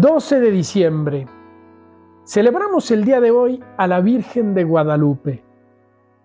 12 0.00 0.40
de 0.40 0.50
diciembre. 0.50 1.26
Celebramos 2.26 2.90
el 2.90 3.02
día 3.06 3.18
de 3.18 3.30
hoy 3.30 3.64
a 3.78 3.86
la 3.86 4.00
Virgen 4.00 4.52
de 4.52 4.62
Guadalupe. 4.62 5.42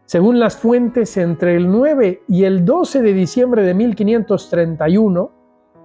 Según 0.03 0.41
las 0.41 0.57
fuentes, 0.57 1.15
entre 1.15 1.55
el 1.55 1.71
9 1.71 2.23
y 2.27 2.43
el 2.43 2.65
12 2.65 3.01
de 3.01 3.13
diciembre 3.13 3.63
de 3.63 3.73
1531, 3.73 5.31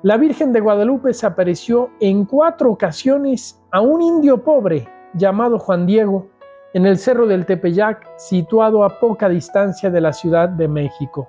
la 0.03 0.17
Virgen 0.17 0.53
de 0.53 0.59
Guadalupe 0.59 1.15
se 1.15 1.27
apareció 1.27 1.91
en 2.01 2.25
cuatro 2.25 2.73
ocasiones 2.73 3.63
a 3.71 3.81
un 3.81 4.03
indio 4.03 4.43
pobre 4.43 4.89
llamado 5.15 5.57
Juan 5.57 5.87
Diego 5.87 6.27
en 6.75 6.87
el 6.87 6.99
cerro 6.99 7.29
del 7.29 7.47
Tepeyac, 7.47 8.05
situado 8.17 8.83
a 8.83 8.99
poca 8.99 9.29
distancia 9.29 9.91
de 9.91 10.01
la 10.01 10.13
Ciudad 10.13 10.49
de 10.49 10.67
México. 10.67 11.29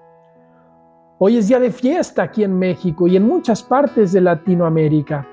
Hoy 1.19 1.37
es 1.37 1.49
día 1.49 1.59
de 1.59 1.69
fiesta 1.69 2.23
aquí 2.23 2.43
en 2.43 2.57
México 2.57 3.05
y 3.05 3.15
en 3.15 3.27
muchas 3.27 3.61
partes 3.61 4.11
de 4.11 4.21
Latinoamérica. 4.21 5.27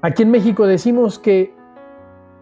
Aquí 0.00 0.22
en 0.22 0.30
México 0.30 0.64
decimos 0.66 1.18
que 1.18 1.52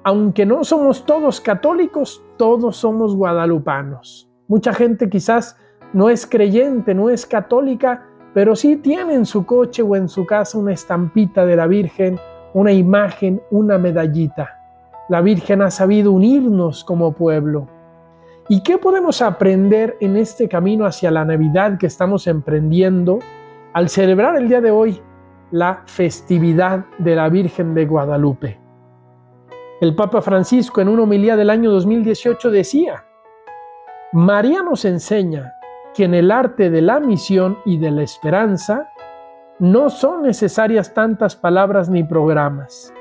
aunque 0.05 0.45
no 0.45 0.63
somos 0.63 1.07
todos 1.07 1.41
católicos, 1.41 2.23
todos 2.37 2.77
somos 2.77 3.17
guadalupanos. 3.17 4.29
Mucha 4.47 4.75
gente 4.75 5.09
quizás 5.09 5.57
no 5.95 6.11
es 6.11 6.27
creyente, 6.27 6.95
no 6.95 7.09
es 7.09 7.25
católica, 7.25 8.07
pero 8.35 8.55
sí 8.55 8.77
tiene 8.77 9.15
en 9.15 9.25
su 9.25 9.47
coche 9.47 9.83
o 9.83 9.97
en 9.97 10.09
su 10.09 10.27
casa 10.27 10.59
una 10.59 10.75
estampita 10.75 11.47
de 11.47 11.57
la 11.57 11.67
Virgen, 11.67 12.21
una 12.53 12.73
imagen, 12.73 13.41
una 13.51 13.79
medallita. 13.79 14.51
La 15.09 15.23
Virgen 15.23 15.63
ha 15.63 15.71
sabido 15.71 16.13
unirnos 16.13 16.85
como 16.85 17.13
pueblo. 17.13 17.69
¿Y 18.51 18.63
qué 18.63 18.77
podemos 18.77 19.23
aprender 19.23 19.97
en 20.01 20.19
este 20.19 20.47
camino 20.47 20.85
hacia 20.85 21.11
la 21.11 21.25
Navidad 21.25 21.79
que 21.79 21.87
estamos 21.87 22.27
emprendiendo 22.27 23.19
al 23.73 23.89
celebrar 23.89 24.37
el 24.37 24.49
día 24.49 24.61
de 24.61 24.71
hoy 24.71 25.01
la 25.51 25.83
festividad 25.87 26.85
de 26.99 27.17
la 27.17 27.29
Virgen 27.29 27.75
de 27.75 27.87
Guadalupe. 27.87 28.61
El 29.81 29.95
Papa 29.95 30.23
Francisco 30.23 30.81
en 30.81 30.89
una 30.89 31.03
homilía 31.03 31.37
del 31.37 31.51
año 31.51 31.71
2018 31.71 32.51
decía, 32.51 33.05
María 34.13 34.63
nos 34.63 34.85
enseña 34.85 35.53
que 35.95 36.05
en 36.05 36.15
el 36.15 36.31
arte 36.31 36.71
de 36.71 36.83
la 36.83 37.01
misión 37.01 37.59
y 37.65 37.79
de 37.79 37.91
la 37.91 38.03
esperanza 38.03 38.91
no 39.59 39.91
son 39.91 40.23
necesarias 40.23 40.93
tantas 40.93 41.37
palabras 41.37 41.89
ni 41.89 42.05
programas. 42.05 42.93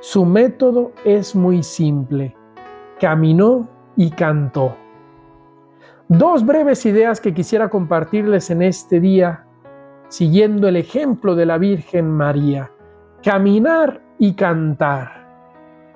Su 0.00 0.24
método 0.24 0.92
es 1.04 1.34
muy 1.34 1.62
simple. 1.62 2.36
Caminó 3.00 3.68
y 3.96 4.10
cantó. 4.10 4.76
Dos 6.08 6.44
breves 6.44 6.84
ideas 6.84 7.20
que 7.20 7.32
quisiera 7.32 7.70
compartirles 7.70 8.50
en 8.50 8.62
este 8.62 9.00
día 9.00 9.43
siguiendo 10.14 10.68
el 10.68 10.76
ejemplo 10.76 11.34
de 11.34 11.44
la 11.44 11.58
Virgen 11.58 12.08
María. 12.08 12.70
Caminar 13.20 14.00
y 14.16 14.34
cantar. 14.34 15.26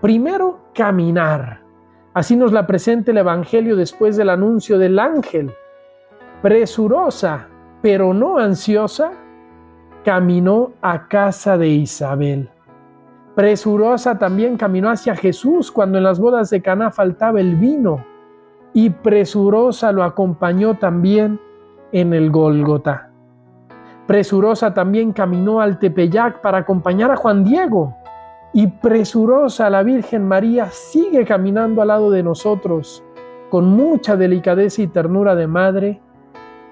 Primero, 0.01 0.59
caminar. 0.75 1.61
Así 2.15 2.35
nos 2.35 2.51
la 2.51 2.67
presenta 2.67 3.13
el 3.13 3.19
Evangelio 3.19 3.77
después 3.77 4.17
del 4.17 4.31
anuncio 4.31 4.77
del 4.77 4.99
ángel. 4.99 5.53
Presurosa, 6.43 7.47
pero 7.81 8.13
no 8.13 8.39
ansiosa, 8.39 9.13
caminó 10.05 10.73
a 10.83 11.07
casa 11.07 11.57
de 11.57 11.69
Isabel. 11.69 12.51
Presurosa 13.37 14.19
también 14.19 14.57
caminó 14.57 14.91
hacia 14.91 15.15
Jesús 15.15 15.71
cuando 15.71 15.97
en 15.97 16.03
las 16.03 16.19
bodas 16.19 16.51
de 16.51 16.61
Caná 16.61 16.91
faltaba 16.91 17.39
el 17.39 17.55
vino 17.55 18.05
y 18.73 18.91
presurosa 18.91 19.93
lo 19.93 20.03
acompañó 20.03 20.75
también 20.77 21.39
en 21.93 22.13
el 22.15 22.33
Gólgota. 22.33 23.08
Presurosa 24.09 24.73
también 24.73 25.13
caminó 25.13 25.61
al 25.61 25.79
Tepeyac 25.79 26.41
para 26.41 26.57
acompañar 26.57 27.11
a 27.11 27.17
Juan 27.17 27.45
Diego. 27.45 27.95
Y 28.55 28.67
presurosa 28.67 29.69
la 29.69 29.83
Virgen 29.83 30.27
María 30.27 30.71
sigue 30.71 31.27
caminando 31.27 31.83
al 31.83 31.89
lado 31.89 32.11
de 32.11 32.23
nosotros 32.23 33.05
con 33.51 33.67
mucha 33.67 34.17
delicadeza 34.17 34.81
y 34.81 34.87
ternura 34.87 35.35
de 35.35 35.47
madre 35.47 36.01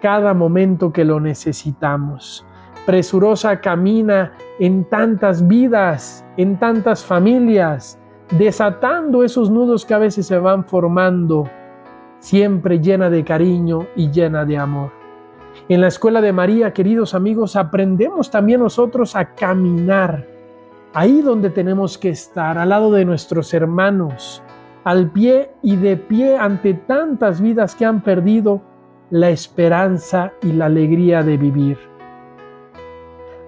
cada 0.00 0.32
momento 0.32 0.94
que 0.94 1.04
lo 1.04 1.20
necesitamos. 1.20 2.46
Presurosa 2.86 3.60
camina 3.60 4.32
en 4.58 4.84
tantas 4.88 5.46
vidas, 5.46 6.24
en 6.38 6.58
tantas 6.58 7.04
familias, 7.04 7.98
desatando 8.38 9.22
esos 9.22 9.50
nudos 9.50 9.84
que 9.84 9.92
a 9.92 9.98
veces 9.98 10.26
se 10.26 10.38
van 10.38 10.64
formando, 10.64 11.50
siempre 12.18 12.80
llena 12.80 13.10
de 13.10 13.22
cariño 13.24 13.88
y 13.94 14.10
llena 14.10 14.46
de 14.46 14.56
amor. 14.56 14.95
En 15.68 15.80
la 15.80 15.88
escuela 15.88 16.20
de 16.20 16.32
María, 16.32 16.72
queridos 16.72 17.14
amigos, 17.14 17.56
aprendemos 17.56 18.30
también 18.30 18.60
nosotros 18.60 19.16
a 19.16 19.34
caminar 19.34 20.26
ahí 20.94 21.20
donde 21.20 21.50
tenemos 21.50 21.98
que 21.98 22.08
estar, 22.08 22.56
al 22.56 22.70
lado 22.70 22.90
de 22.90 23.04
nuestros 23.04 23.52
hermanos, 23.52 24.42
al 24.84 25.10
pie 25.10 25.50
y 25.62 25.76
de 25.76 25.96
pie 25.96 26.38
ante 26.38 26.72
tantas 26.72 27.40
vidas 27.40 27.74
que 27.74 27.84
han 27.84 28.00
perdido 28.00 28.62
la 29.10 29.30
esperanza 29.30 30.32
y 30.42 30.52
la 30.52 30.66
alegría 30.66 31.22
de 31.22 31.36
vivir. 31.36 31.78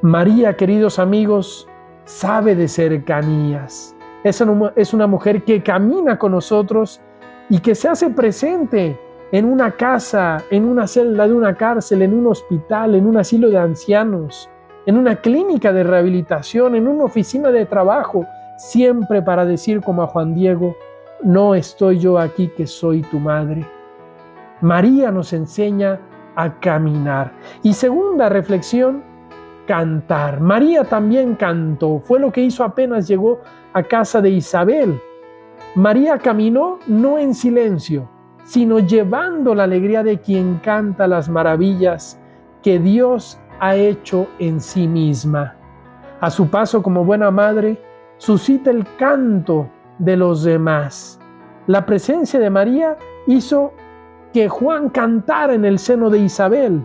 María, 0.03 0.57
queridos 0.57 0.99
amigos, 0.99 1.67
sabe 2.05 2.55
de 2.55 2.69
cercanías. 2.69 3.97
Es 4.25 4.41
una, 4.41 5.07
mujer 5.07 5.45
que 5.45 5.63
camina 5.63 6.19
con 6.19 6.33
nosotros 6.33 7.01
y 7.49 7.61
que 7.61 7.75
se 7.75 7.89
hace 7.89 8.11
presente 8.11 9.01
en 9.31 9.45
una 9.45 9.73
casa, 9.73 10.43
en 10.51 10.65
una 10.65 10.87
celda 10.87 11.27
de 11.27 11.35
una 11.35 11.55
cárcel, 11.55 12.03
en 12.03 12.15
un 12.15 12.27
hospital, 12.29 12.95
en 12.95 13.07
un 13.07 13.17
asilo 13.19 13.51
de 13.51 13.59
ancianos, 13.59 14.49
en 14.87 14.97
una 14.97 15.17
clínica 15.17 15.73
de 15.73 15.83
rehabilitación, 15.83 16.75
en 16.75 16.89
una 16.89 17.05
oficina 17.05 17.51
de 17.51 17.67
trabajo, 17.67 18.27
siempre 18.57 19.21
para 19.21 19.45
decir 19.45 19.83
como 19.83 20.03
a 20.03 20.07
Juan 20.07 20.35
Diego, 20.35 20.75
no 21.23 21.55
estoy 21.55 21.99
yo 21.99 22.19
aquí 22.19 22.49
que 22.57 22.67
soy 22.67 23.03
tu 23.03 23.19
madre. 23.19 23.67
María 24.61 25.11
nos 25.11 25.33
enseña 25.33 26.01
a 26.35 26.59
caminar. 26.59 27.33
Y 27.63 27.75
segunda 27.75 28.29
reflexión, 28.29 29.03
cantar. 29.67 30.41
María 30.41 30.85
también 30.85 31.35
cantó, 31.35 32.01
fue 32.01 32.19
lo 32.19 32.33
que 32.33 32.41
hizo 32.41 32.65
apenas 32.65 33.07
llegó 33.07 33.41
a 33.75 33.83
casa 33.83 34.23
de 34.23 34.31
Isabel. 34.31 34.99
María 35.75 36.19
caminó 36.19 36.79
no 36.87 37.19
en 37.19 37.35
silencio, 37.35 38.09
sino 38.45 38.79
llevando 38.79 39.55
la 39.55 39.65
alegría 39.65 40.03
de 40.03 40.21
quien 40.21 40.59
canta 40.59 41.07
las 41.07 41.29
maravillas 41.29 42.19
que 42.63 42.79
Dios 42.79 43.39
ha 43.61 43.77
hecho 43.77 44.27
en 44.39 44.61
sí 44.61 44.87
misma. 44.87 45.55
A 46.21 46.31
su 46.31 46.49
paso 46.49 46.83
como 46.83 47.05
buena 47.05 47.31
madre, 47.31 47.81
suscita 48.17 48.71
el 48.71 48.85
canto 48.97 49.69
de 49.99 50.17
los 50.17 50.43
demás. 50.43 51.21
La 51.67 51.87
presencia 51.87 52.41
de 52.41 52.51
María 52.51 52.97
hizo 53.27 53.73
que 54.33 54.49
Juan 54.49 54.89
cantara 54.89 55.55
en 55.55 55.65
el 55.65 55.79
seno 55.79 56.11
de 56.11 56.19
Isabel, 56.19 56.85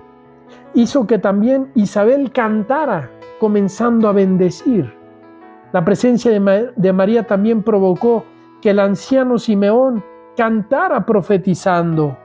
hizo 0.73 1.07
que 1.07 1.19
también 1.19 1.71
Isabel 1.75 2.31
cantara, 2.31 3.09
comenzando 3.39 4.07
a 4.07 4.13
bendecir. 4.13 4.93
La 5.71 5.83
presencia 5.83 6.31
de, 6.31 6.93
María 6.93 7.23
también 7.23 7.63
provocó 7.63 8.25
que 8.61 8.69
el 8.69 8.79
anciano 8.79 9.39
Simeón 9.39 10.03
cantara 10.35 11.05
profetizando. 11.05 12.17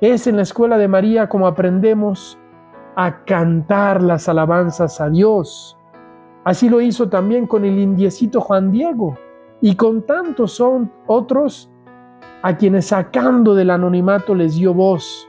Es 0.00 0.26
en 0.26 0.36
la 0.36 0.42
escuela 0.42 0.78
de 0.78 0.88
María 0.88 1.28
como 1.28 1.46
aprendemos 1.46 2.38
a 2.96 3.24
cantar 3.24 4.02
las 4.02 4.28
alabanzas 4.28 5.00
a 5.00 5.08
Dios. 5.10 5.76
Así 6.44 6.68
lo 6.68 6.80
hizo 6.80 7.08
también 7.08 7.46
con 7.46 7.64
el 7.64 7.78
indiecito 7.78 8.40
Juan 8.40 8.72
Diego 8.72 9.18
y 9.60 9.76
con 9.76 10.02
tantos 10.02 10.62
otros 11.06 11.70
a 12.42 12.56
quienes 12.56 12.86
sacando 12.86 13.54
del 13.54 13.70
anonimato 13.70 14.34
les 14.34 14.56
dio 14.56 14.72
voz, 14.72 15.28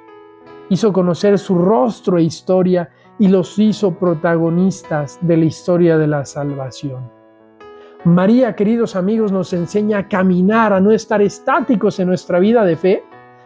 hizo 0.69 0.93
conocer 0.93 1.37
su 1.37 1.57
rostro 1.59 2.17
e 2.17 2.23
historia 2.23 2.89
y 3.19 3.27
los 3.27 3.59
hizo 3.59 3.93
protagonistas 3.93 5.19
de 5.21 5.37
la 5.37 5.45
historia 5.45 5.97
de 5.97 6.07
la 6.07 6.23
salvación. 6.23 7.20
María, 8.03 8.55
queridos 8.55 8.95
amigos, 8.95 9.31
nos 9.31 9.53
enseña 9.53 9.99
a 9.99 10.07
caminar, 10.07 10.73
a 10.73 10.79
no 10.79 10.89
estar 10.89 11.21
estáticos 11.21 11.99
en 11.99 12.07
nuestra 12.07 12.39
vida 12.39 12.65
de 12.65 12.75
fe, 12.75 13.03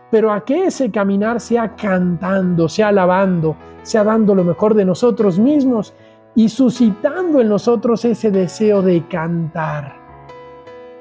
pero 0.09 0.31
a 0.31 0.45
que 0.45 0.67
ese 0.67 0.89
caminar 0.91 1.41
sea 1.41 1.75
cantando, 1.75 2.69
sea 2.69 2.87
alabando, 2.87 3.57
sea 3.81 4.05
dando 4.05 4.33
lo 4.33 4.45
mejor 4.45 4.73
de 4.73 4.85
nosotros 4.85 5.37
mismos 5.37 5.93
y 6.35 6.47
suscitando 6.47 7.41
en 7.41 7.49
nosotros 7.49 8.05
ese 8.05 8.31
deseo 8.31 8.81
de 8.81 9.05
cantar, 9.09 9.93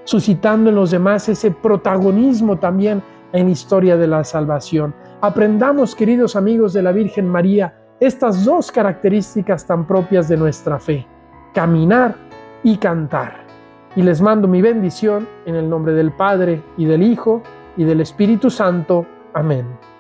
suscitando 0.03 0.71
en 0.71 0.75
los 0.75 0.91
demás 0.91 1.29
ese 1.29 1.53
protagonismo 1.53 2.59
también 2.59 3.05
en 3.33 3.47
la 3.47 3.53
historia 3.53 3.97
de 3.97 4.09
la 4.09 4.25
salvación. 4.25 4.93
Aprendamos, 5.21 5.95
queridos 5.95 6.35
amigos 6.35 6.73
de 6.73 6.83
la 6.83 6.91
Virgen 6.91 7.29
María, 7.29 7.73
estas 8.01 8.45
dos 8.45 8.73
características 8.73 9.65
tan 9.65 9.87
propias 9.87 10.29
de 10.29 10.37
nuestra 10.37 10.81
fe, 10.81 11.07
caminar 11.55 12.17
y 12.65 12.79
cantar 12.79 13.44
y 13.97 14.03
les 14.03 14.21
mando 14.21 14.49
mi 14.49 14.61
bendición 14.61 15.29
en 15.47 15.55
el 15.55 15.69
nombre 15.69 15.93
del 15.93 16.13
Padre 16.13 16.63
y 16.77 16.85
del 16.85 17.03
Hijo 17.03 17.43
y 17.77 17.85
del 17.85 18.01
Espíritu 18.01 18.51
Santo. 18.51 19.07
Amén. 19.33 19.94